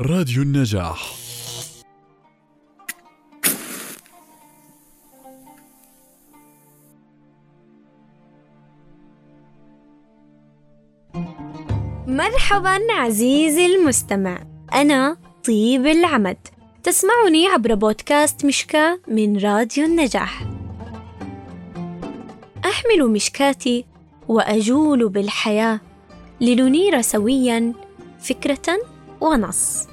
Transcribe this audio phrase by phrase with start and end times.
[0.00, 1.14] راديو النجاح.
[12.06, 14.46] مرحبا عزيزي المستمع.
[14.74, 16.36] أنا طيب العمد.
[16.82, 20.42] تسمعني عبر بودكاست مشكاة من راديو النجاح.
[22.64, 23.84] أحمل مشكاتي
[24.28, 25.80] وأجول بالحياة
[26.40, 27.72] لننير سويا
[28.20, 29.86] فكرة ونص.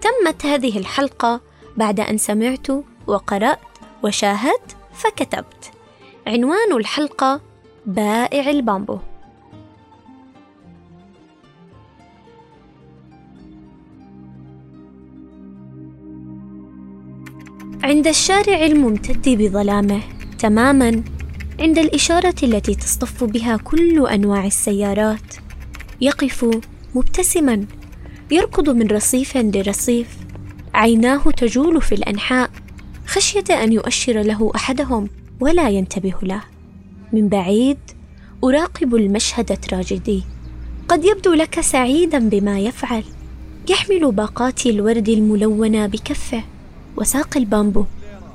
[0.00, 1.40] تمت هذه الحلقة
[1.76, 2.66] بعد أن سمعت
[3.06, 3.58] وقرأت
[4.02, 5.70] وشاهدت فكتبت.
[6.26, 7.40] عنوان الحلقة
[7.86, 8.98] بائع البامبو.
[17.84, 20.00] عند الشارع الممتد بظلامه
[20.38, 21.02] تماما
[21.60, 25.34] عند الإشارة التي تصطف بها كل أنواع السيارات
[26.00, 26.60] يقف
[26.94, 27.66] مبتسما
[28.32, 30.08] يركض من رصيف لرصيف.
[30.74, 32.50] عيناه تجول في الأنحاء.
[33.06, 35.08] خشية أن يؤشر له أحدهم
[35.40, 36.42] ولا ينتبه له.
[37.12, 37.78] من بعيد
[38.44, 40.22] أراقب المشهد التراجيدي.
[40.88, 43.04] قد يبدو لك سعيدا بما يفعل.
[43.70, 46.44] يحمل باقات الورد الملونة بكفه.
[46.96, 47.84] وساق البامبو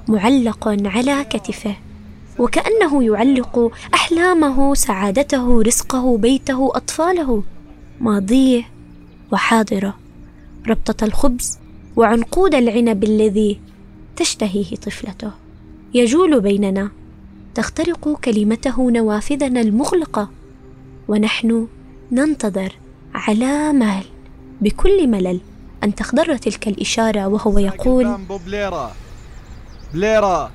[0.07, 1.75] معلق على كتفه.
[2.39, 7.43] وكأنه يعلق أحلامه سعادته رزقه بيته أطفاله.
[7.99, 8.76] ماضيه
[9.31, 9.97] وحاضرة
[10.67, 11.59] ربطة الخبز
[11.95, 13.59] وعنقود العنب الذي
[14.15, 15.31] تشتهيه طفلته.
[15.93, 16.89] يجول بيننا
[17.55, 20.29] تخترق كلمته نوافذنا المغلقة
[21.07, 21.67] ونحن
[22.11, 22.73] ننتظر
[23.13, 24.03] على مال
[24.61, 25.39] بكل ملل
[25.83, 28.91] أن تخضر تلك الإشارة وهو يقول بليرة.
[29.93, 30.51] بليرة.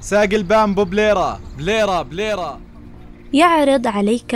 [0.00, 1.40] ساق البامبو بليرة.
[1.58, 2.60] بليرة بليرة.
[3.32, 4.34] يعرض عليك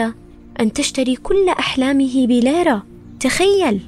[0.60, 2.91] أن تشتري كل أحلامه بليرة.
[3.22, 3.80] تخيل.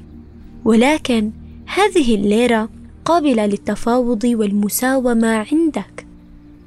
[0.65, 1.31] ولكن
[1.67, 2.69] هذه الليرة
[3.05, 6.07] قابلة للتفاوض والمساومة عندك.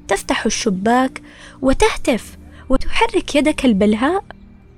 [0.08, 1.22] تفتح الشباك
[1.62, 4.24] وتهتف وتحرك يدك البلهاء.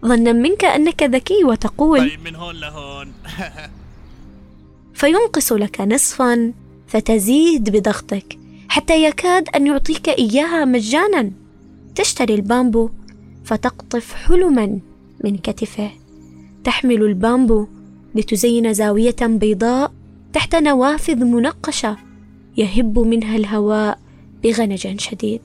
[0.07, 3.13] ظنا منك أنك ذكي وتقول طيب من هون لهون.
[4.95, 6.53] فينقص لك نصفا
[6.89, 11.31] فتزيد بضغطك حتى يكاد أن يعطيك إياها مجانا.
[11.95, 12.91] تشتري البامبو
[13.45, 14.81] فتقطف حلما
[15.25, 15.91] من كتفه.
[16.65, 17.67] تحمل البامبو
[18.15, 19.93] لتزين زاوية بيضاء
[20.33, 21.97] تحت نوافذ منقشة
[22.57, 23.99] يهب منها الهواء
[24.45, 25.41] بغنج شديد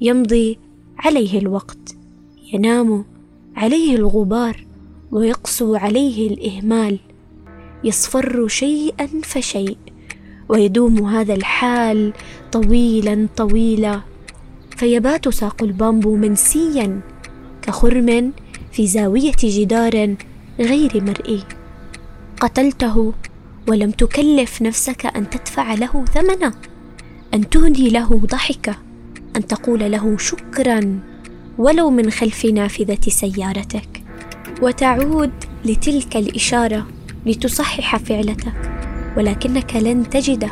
[0.00, 0.58] يمضي
[0.98, 1.96] عليه الوقت
[2.52, 3.04] ينام
[3.56, 4.66] عليه الغبار
[5.12, 6.98] ويقسو عليه الإهمال
[7.84, 9.76] يصفر شيئا فشيء
[10.48, 12.12] ويدوم هذا الحال
[12.52, 14.00] طويلا طويلا
[14.76, 17.00] فيبات ساق البامبو منسيا
[17.62, 18.32] كخرم
[18.72, 20.16] في زاوية جدار
[20.60, 21.42] غير مرئي.
[22.44, 23.12] قتلته
[23.68, 26.54] ولم تكلف نفسك أن تدفع له ثمنه
[27.34, 28.74] أن تهدي له ضحكة
[29.36, 31.00] أن تقول له شكرا
[31.58, 34.02] ولو من خلف نافذة سيارتك.
[34.62, 35.30] وتعود
[35.64, 36.86] لتلك الإشارة
[37.26, 38.72] لتصحح فعلتك
[39.16, 40.50] ولكنك لن تجده.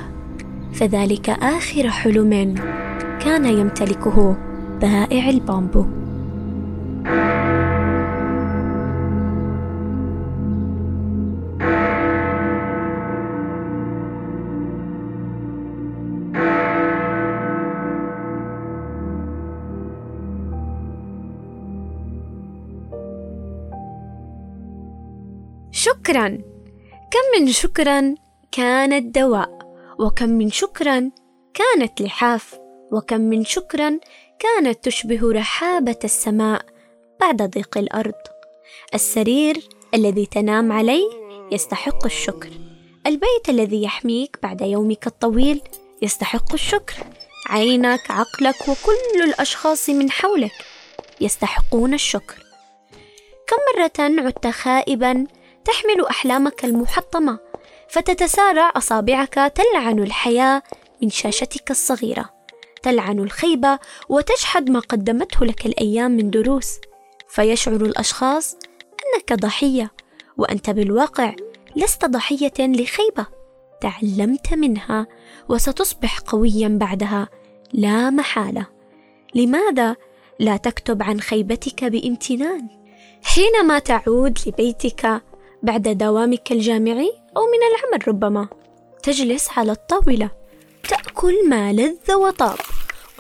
[0.75, 2.55] فذلك آخر حلم
[3.21, 4.37] كان يمتلكه
[4.81, 6.02] بائع البامبو.
[25.83, 26.29] شكرا.
[27.11, 28.15] كم من شكرا
[28.53, 29.59] كانت دواء
[29.99, 31.11] وكم من شكرا
[31.55, 32.59] كانت لحاف
[32.93, 33.99] وكم من شكرا
[34.39, 36.65] كانت تشبه رحابة السماء
[37.21, 38.21] بعد ضيق الأرض.
[38.95, 41.09] السرير الذي تنام عليه
[41.53, 42.51] يستحق الشكر.
[43.07, 45.61] البيت الذي يحميك بعد يومك الطويل
[46.03, 46.95] يستحق الشكر.
[47.49, 50.65] عينك عقلك وكل الأشخاص من حولك
[51.21, 52.43] يستحقون الشكر.
[53.47, 55.27] كم مرة عدت خائبا
[55.65, 57.39] تحمل أحلامك المحطمة
[57.89, 60.63] فتتسارع أصابعك تلعن الحياة
[61.03, 62.31] من شاشتك الصغيرة.
[62.83, 63.79] تلعن الخيبة
[64.09, 66.79] وتجحد ما قدمته لك الأيام من دروس.
[67.29, 69.93] فيشعر الأشخاص أنك ضحية
[70.37, 71.35] وأنت بالواقع
[71.77, 73.27] لست ضحية لخيبة.
[73.81, 75.07] تعلمت منها
[75.49, 77.29] وستصبح قويا بعدها
[77.73, 78.67] لا محالة.
[79.35, 79.97] لماذا
[80.39, 82.69] لا تكتب عن خيبتك بامتنان؟
[83.23, 85.23] حينما تعود لبيتك
[85.63, 88.49] بعد دوامك الجامعي أو من العمل ربما.
[89.03, 90.31] تجلس على الطاولة.
[90.89, 92.59] تأكل ما لذ وطاب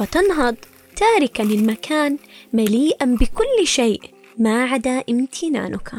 [0.00, 0.56] وتنهض
[0.96, 2.18] تاركا المكان
[2.52, 4.00] مليئا بكل شيء
[4.38, 5.92] ما عدا امتنانك.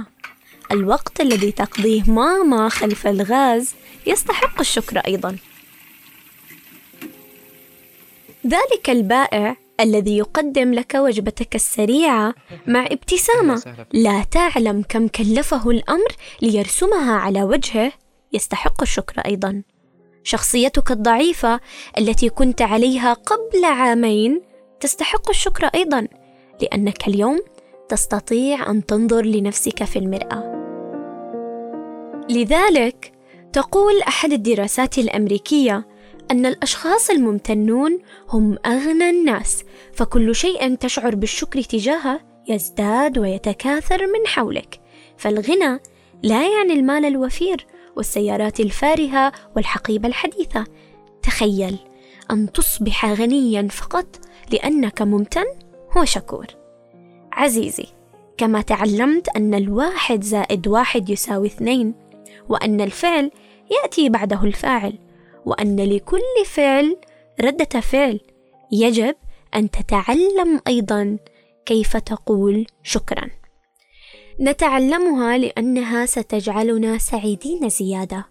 [0.72, 3.76] الوقت الذي تقضيه ماما خلف الغاز
[4.08, 5.38] يستحق الشكر أيضا.
[8.48, 12.34] ذلك البائع الذي يقدم لك وجبتك السريعة
[12.68, 13.76] مع ابتسامة.
[13.94, 17.92] لا تعلم كم كلفه الأمر ليرسمها على وجهه.
[18.34, 19.64] يستحق الشكر أيضا.
[20.24, 21.60] شخصيتك الضعيفة
[21.98, 24.42] التي كنت عليها قبل عامين
[24.80, 26.08] تستحق الشكر أيضا
[26.62, 27.40] لأنك اليوم
[27.90, 30.54] تستطيع أن تنظر لنفسك في المرآة.
[32.30, 33.14] لذلك
[33.54, 35.88] تقول أحد الدراسات الأمريكية
[36.32, 38.00] أن الأشخاص الممتنون
[38.30, 44.80] هم أغنى الناس فكل شيء تشعر بالشكر تجاهه يزداد ويتكاثر من حولك.
[45.18, 45.80] فالغنى
[46.24, 47.66] لا يعني المال الوفير
[47.96, 50.66] والسيارات الفارهة والحقيبة الحديثة.
[51.24, 51.78] تخيل
[52.32, 54.20] أن تصبح غنيا فقط
[54.52, 55.46] لأنك ممتن
[55.98, 56.48] وشكور
[57.32, 57.86] عزيزي
[58.38, 61.94] كما تعلمت أن الواحد زائد واحد يساوي اثنين
[62.50, 63.32] وأن الفعل
[63.72, 64.94] يأتي بعده الفاعل.
[65.46, 66.98] وأن لكل فعل
[67.42, 68.20] ردة فعل.
[68.72, 69.16] يجب
[69.56, 71.18] أن تتعلم أيضا
[71.66, 73.30] كيف تقول شكرا.
[74.40, 78.26] نتعلمها لأنها ستجعلنا سعيدين زيادة.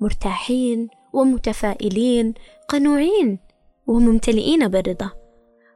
[0.00, 2.34] مرتاحين ومتفائلين
[2.68, 3.38] قنوعين
[3.86, 5.10] وممتلئين بالرضا.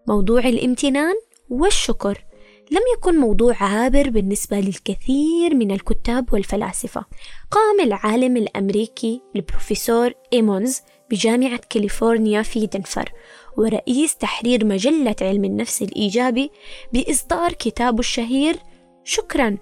[0.09, 1.15] موضوع الامتنان
[1.51, 2.25] والشكر
[2.71, 7.05] لم يكن موضوع عابر بالنسبة للكثير من الكتاب والفلاسفة.
[7.51, 10.81] قام العالم الأمريكي البروفيسور إيمونز
[11.11, 13.13] بجامعة كاليفورنيا في دنفر
[13.57, 16.51] ورئيس تحرير مجلة علم النفس الإيجابي
[16.93, 18.57] بإصدار كتابه الشهير
[19.05, 19.59] شكرا.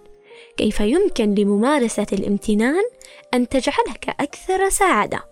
[0.56, 2.84] كيف يمكن لممارسة الامتنان
[3.34, 5.24] أن تجعلك أكثر سعادة؟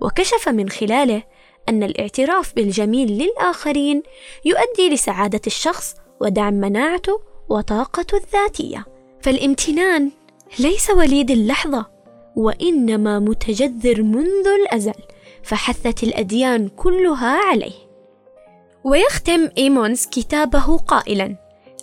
[0.00, 1.22] وكشف من خلاله
[1.68, 4.02] أن الاعتراف بالجميل للآخرين
[4.44, 8.86] يؤدي لسعادة الشخص ودعم مناعته وطاقته الذاتية.
[9.22, 10.10] فالامتنان
[10.58, 11.86] ليس وليد اللحظة
[12.36, 14.94] وإنما متجذر منذ الأزل
[15.42, 17.86] فحثت الأديان كلها عليه.
[18.84, 21.36] ويختم إيمونز كتابه قائلا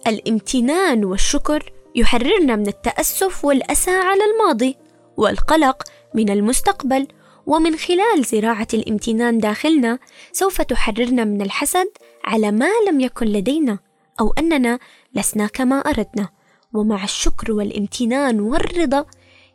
[0.07, 4.77] الامتنان والشكر يحررنا من التأسف والأسى على الماضي
[5.17, 5.83] والقلق
[6.13, 7.07] من المستقبل
[7.45, 9.99] ومن خلال زراعة الامتنان داخلنا
[10.31, 11.87] سوف تحررنا من الحسد
[12.23, 13.79] على ما لم يكن لدينا.
[14.19, 14.79] أو أننا
[15.15, 16.29] لسنا كما أردنا.
[16.73, 19.05] ومع الشكر والامتنان والرضا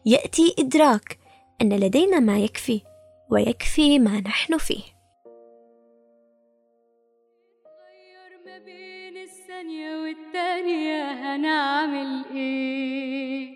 [0.06, 1.18] يأتي إدراك
[1.62, 2.80] أن لدينا ما يكفي
[3.30, 4.82] ويكفي ما نحن فيه.
[8.46, 13.48] ما بين الثانية والتانية هنعمل إيه؟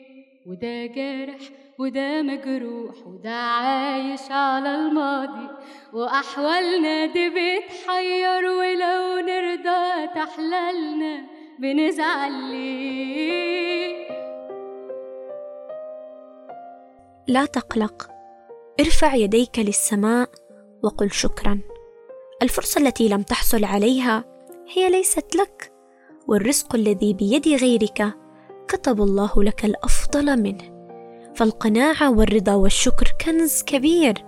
[0.46, 1.40] وده جارح
[1.82, 5.48] وده مجروح وده عايش على الماضي
[5.92, 11.20] وأحوالنا دي بتحير ولو نرضى تحللنا
[11.58, 14.08] بنزعل ليه؟
[17.28, 18.10] لا تقلق
[18.80, 20.30] ارفع يديك للسماء
[20.82, 21.60] وقل شكرا.
[22.42, 24.24] الفرصة التي لم تحصل عليها
[24.74, 25.72] هي ليست لك
[26.28, 28.14] والرزق الذي بيد غيرك
[28.68, 30.71] كتب الله لك الأفضل منه.
[31.34, 34.24] فالقناعة والرضا والشكر كنز كبير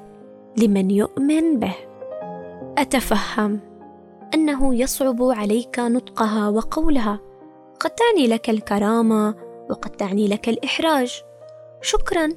[0.56, 1.74] لمن يؤمن به.
[2.78, 3.60] أتفهم
[4.34, 7.20] أنه يصعب عليك نطقها وقولها.
[7.80, 9.34] قد تعني لك الكرامة
[9.70, 11.22] وقد تعني لك الإحراج.
[11.82, 12.28] شكرا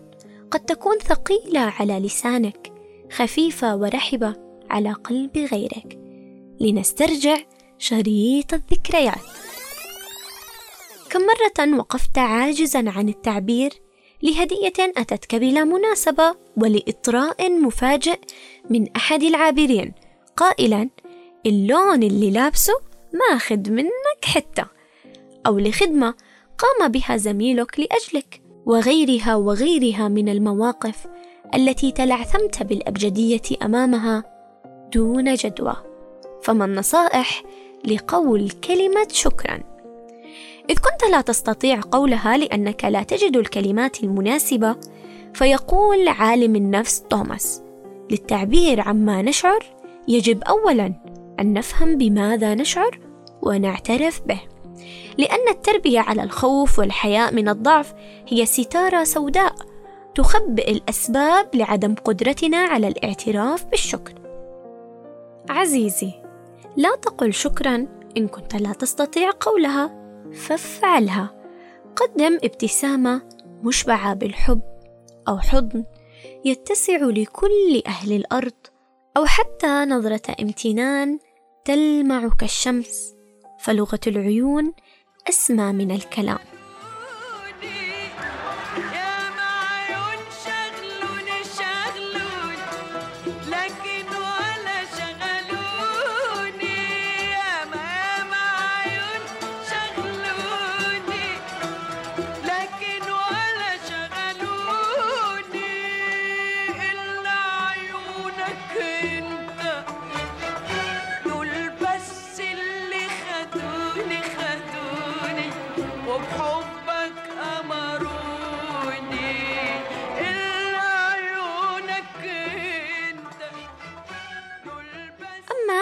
[0.51, 2.73] قد تكون ثقيلة على لسانك
[3.11, 4.35] خفيفة ورحبة
[4.69, 5.99] على قلب غيرك.
[6.59, 7.37] لنسترجع
[7.77, 9.21] شريط الذكريات.
[11.09, 13.86] كم مرة وقفت عاجزا عن التعبير؟
[14.24, 18.19] لهدية أتتك بلا مناسبة ولإطراء مفاجئ
[18.69, 19.94] من أحد العابرين.
[20.38, 20.90] قائلا
[21.45, 22.74] اللون اللي لابسه
[23.14, 24.66] ماخذ منك حتة.
[25.47, 26.14] أو لخدمة
[26.57, 31.07] قام بها زميلك لأجلك وغيرها وغيرها من المواقف
[31.56, 34.24] التي تلعثمت بالأبجدية أمامها
[34.94, 35.76] دون جدوى.
[36.44, 37.44] فما النصائح
[37.86, 39.76] لقول كلمة شكرا؟
[40.69, 44.76] إذ كنت لا تستطيع قولها لأنك لا تجد الكلمات المناسبة
[45.33, 47.62] فيقول عالم النفس توماس
[48.12, 49.66] للتعبير عما نشعر
[50.07, 50.94] يجب أولا
[51.40, 53.00] أن نفهم بماذا نشعر
[53.42, 54.40] ونعترف به
[55.18, 57.94] لأن التربية على الخوف والحياء من الضعف
[58.28, 59.56] هي ستارة سوداء
[60.16, 64.14] تخبئ الأسباب لعدم قدرتنا على الاعتراف بالشكر.
[65.50, 66.12] عزيزي،
[66.76, 69.96] لا تقل شكرا إن كنت لا تستطيع قولها،
[70.33, 71.33] فافعلها.
[71.95, 73.21] قدم ابتسامة
[73.63, 74.61] مشبعة بالحب
[75.27, 75.85] أو حضن
[76.45, 78.53] يتسع لكل أهل الأرض،
[79.17, 81.19] أو حتى نظرة امتنان
[81.65, 83.15] تلمع كالشمس،
[83.59, 84.73] فلغة العيون
[85.29, 86.39] أسمى من الكلام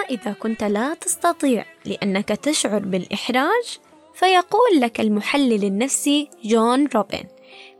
[0.10, 3.80] إذا كنت لا تستطيع لأنك تشعر بالإحراج
[4.14, 7.24] فيقول لك المحلل النفسي جون روبن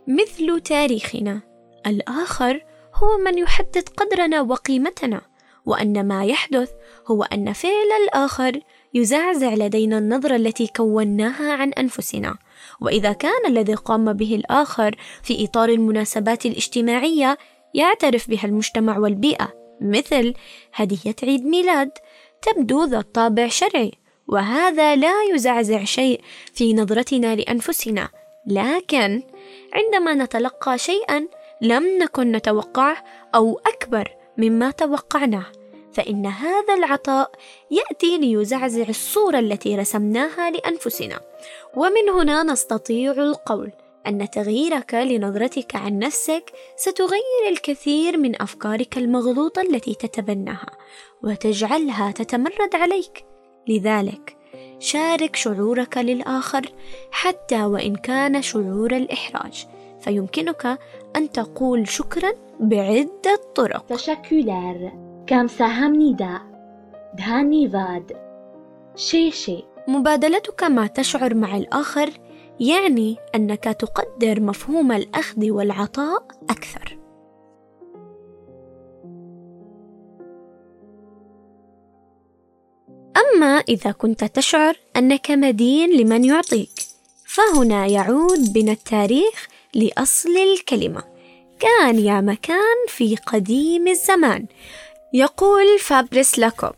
[0.06, 1.40] مثل تاريخنا
[1.86, 2.64] الآخر
[2.94, 5.20] هو من يحدد قدرنا وقيمتنا
[5.66, 6.70] وأن ما يحدث
[7.06, 8.60] هو أن فعل الآخر
[8.94, 12.36] يزعزع لدينا النظرة التي كوناها عن أنفسنا.
[12.80, 17.38] وإذا كان الذي قام به الآخر في إطار المناسبات الاجتماعية
[17.74, 20.34] يعترف بها المجتمع والبيئة مثل
[20.74, 21.90] هدية عيد ميلاد
[22.42, 23.92] تبدو ذات طابع شرعي
[24.28, 26.20] وهذا لا يزعزع شيء
[26.54, 28.08] في نظرتنا لأنفسنا.
[28.46, 29.22] لكن
[29.72, 31.28] عندما نتلقى شيئا
[31.62, 33.04] لم نكن نتوقعه
[33.34, 35.46] أو أكبر مما توقعناه
[35.92, 37.30] فإن هذا العطاء
[37.70, 41.20] يأتي ليزعزع الصورة التي رسمناها لأنفسنا.
[41.76, 43.72] ومن هنا نستطيع القول.
[44.06, 50.70] أن تغييرك لنظرتك عن نفسك ستغير الكثير من أفكارك المغلوطة التي تتبناها
[51.22, 53.24] وتجعلها تتمرد عليك.
[53.68, 54.36] لذلك
[54.78, 56.66] شارك شعورك للآخر
[57.10, 59.66] حتى وإن كان شعور الإحراج.
[60.00, 60.78] فيمكنك
[61.16, 63.86] أن تقول شكرا بعدة طرق.
[63.86, 64.92] تشكلار
[65.26, 66.40] كامساهامنيدا
[67.14, 68.12] دهانيفاد
[68.96, 69.64] شيشي.
[69.88, 72.10] مبادلتك ما تشعر مع الآخر
[72.60, 76.98] يعني أنك تقدر مفهوم الأخذ والعطاء أكثر.
[83.16, 86.70] أما إذا كنت تشعر أنك مدين لمن يعطيك
[87.24, 91.02] فهنا يعود بنا التاريخ لأصل الكلمة.
[91.60, 94.46] كان يا مكان في قديم الزمان.
[95.12, 96.72] يقول فابريس لاكوب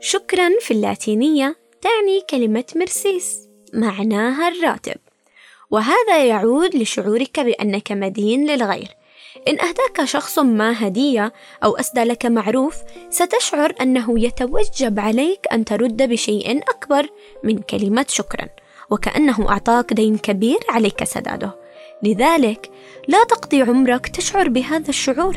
[0.00, 5.07] شكرا في اللاتينية تعني كلمة مرسيس معناها الراتب.
[5.70, 8.88] وهذا يعود لشعورك بأنك مدين للغير.
[9.48, 11.32] إن أهداك شخص ما هدية
[11.64, 12.76] أو أسدى لك معروف
[13.10, 17.06] ستشعر أنه يتوجب عليك أن ترد بشيء أكبر
[17.44, 18.48] من كلمة شكرا
[18.90, 21.56] وكأنه أعطاك دين كبير عليك سداده.
[22.02, 22.70] لذلك
[23.08, 25.36] لا تقضي عمرك تشعر بهذا الشعور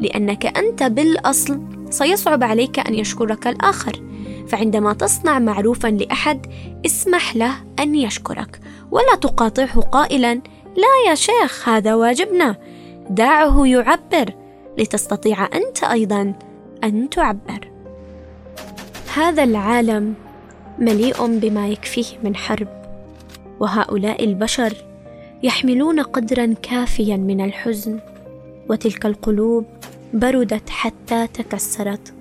[0.00, 4.07] لأنك أنت بالأصل سيصعب عليك أن يشكرك الآخر.
[4.48, 6.46] فعندما تصنع معروفا لأحد
[6.86, 8.60] اسمح له أن يشكرك.
[8.90, 10.34] ولا تقاطعه قائلا
[10.76, 12.56] لا يا شيخ هذا واجبنا.
[13.10, 14.34] دعه يعبر
[14.78, 16.34] لتستطيع أنت أيضا
[16.84, 17.70] أن تعبر.
[19.14, 20.14] هذا العالم
[20.78, 22.68] مليء بما يكفيه من حرب
[23.60, 24.72] وهؤلاء البشر
[25.42, 28.00] يحملون قدرا كافيا من الحزن.
[28.70, 29.66] وتلك القلوب
[30.14, 32.14] بردت حتى تكسرت.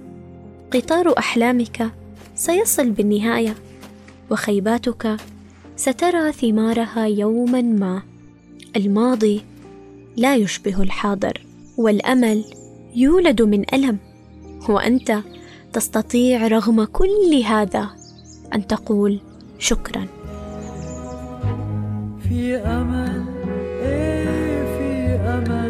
[0.74, 1.92] قطار أحلامك
[2.38, 3.56] سيصل بالنهاية.
[4.32, 5.18] وخيباتك
[5.76, 8.02] سترى ثمارها يوما ما.
[8.76, 9.42] الماضي
[10.18, 11.42] لا يشبه الحاضر
[11.78, 12.44] والأمل
[12.96, 13.98] يولد من ألم.
[14.70, 15.20] وأنت
[15.74, 17.90] تستطيع رغم كل هذا
[18.54, 19.20] أن تقول
[19.60, 20.08] شكرا.
[22.30, 23.26] في أمل
[23.82, 25.67] إيه في أمل؟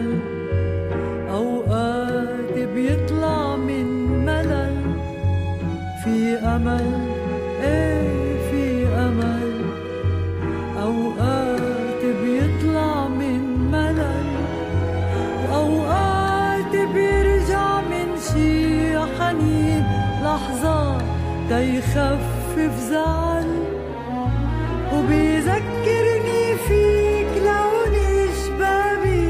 [21.49, 23.63] تيخفف زعل.
[24.93, 27.93] وبيذكرني فيك لون
[28.45, 29.29] شبابي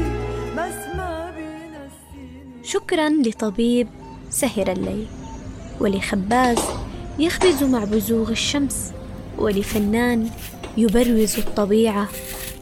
[0.56, 3.88] بس ما بينسيني شكرا لطبيب
[4.30, 5.06] سهر الليل.
[5.80, 6.58] ولخباز
[7.18, 8.92] يخبز مع بزوغ الشمس.
[9.38, 10.30] ولفنان
[10.76, 12.08] يبروز الطبيعة.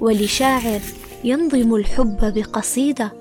[0.00, 0.80] ولشاعر
[1.25, 3.12] ينظم الحب بقصيدة.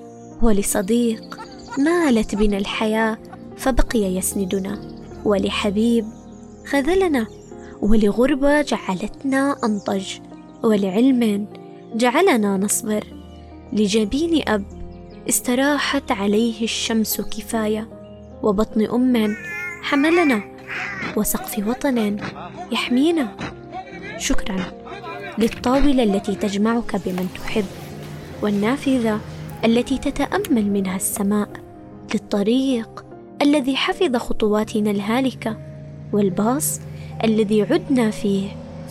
[0.42, 1.40] ولصديق
[1.78, 3.18] مالت بنا الحياة
[3.56, 4.96] فبقي يسندنا.
[5.24, 6.04] ولحبيب
[6.66, 7.26] خذلنا
[7.82, 10.18] ولغربه جعلتنا أنضج
[10.62, 11.46] ولعلم
[11.94, 13.04] جعلنا نصبر.
[13.72, 14.64] لجبين أب
[15.28, 17.88] استراحت عليه الشمس كفاية
[18.42, 19.36] وبطن أم
[19.82, 20.42] حملنا
[21.16, 22.16] وسقف وطن
[22.72, 23.36] يحمينا.
[24.18, 24.56] شكرا
[25.38, 27.64] للطاولة التي تجمعك بمن تحب
[28.42, 29.20] والنافذة
[29.64, 31.48] التي تتأمل منها السماء
[32.14, 33.04] للطريق
[33.42, 35.65] الذي حفظ خطواتنا الهالكة.
[36.12, 36.80] والباص
[37.24, 38.48] الذي عدنا فيه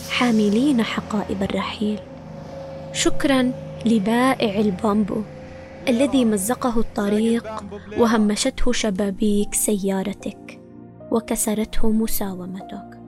[0.10, 2.00] حاملين حقائب الرحيل.
[2.94, 3.52] شكرا
[3.86, 5.22] لبائع البامبو
[5.88, 7.64] الذي مزقه الطريق
[7.98, 10.60] وهمشته شبابيك سيارتك
[11.12, 13.00] وكسرته مساومتك.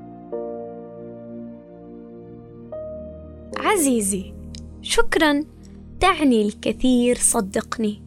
[3.57, 4.33] عزيزي
[4.81, 5.43] شكرا
[5.99, 8.01] تعني الكثير صدقني.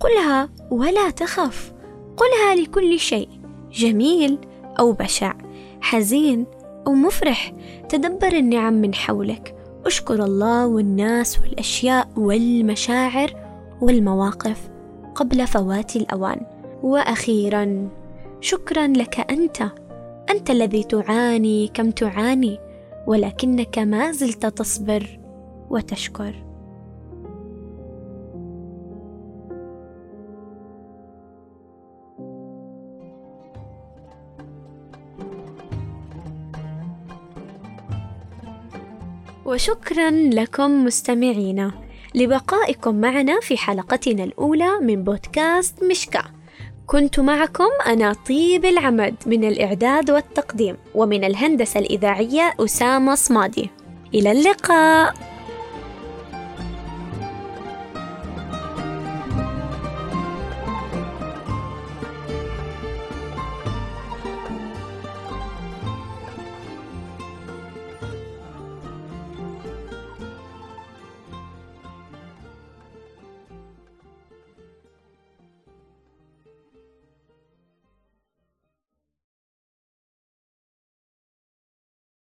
[0.00, 1.72] قلها ولا تخف
[2.16, 3.28] قلها لكل شيء
[3.72, 4.38] جميل
[4.80, 5.43] أو بشع.
[5.84, 6.46] حزين
[6.86, 7.52] أو مفرح
[7.88, 9.54] تدبر النعم من حولك.
[9.86, 13.30] أشكر الله والناس والأشياء والمشاعر
[13.80, 14.68] والمواقف
[15.14, 16.40] قبل فوات الأوان.
[16.82, 17.88] وأخيرا
[18.40, 19.62] شكرا لك أنت.
[20.30, 22.58] أنت الذي تعاني كم تعاني
[23.06, 25.18] ولكنك ما زلت تصبر
[25.70, 26.43] وتشكر.
[39.54, 41.72] وشكرا لكم مستمعينا.
[42.14, 46.22] لبقائكم معنا في حلقتنا الأولى من بودكاست مشكا.
[46.86, 53.70] كنت معكم أنا طيب العمد من الإعداد والتقديم ومن الهندسة الإذاعية أسامة صمادي.
[54.14, 55.14] إلى اللقاء.